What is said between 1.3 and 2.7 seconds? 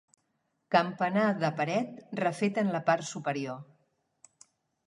de paret refet